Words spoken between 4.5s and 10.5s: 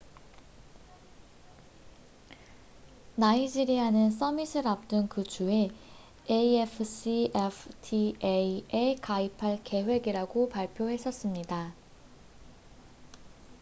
앞둔 그 주에 afcfta에 가입할 계획이라고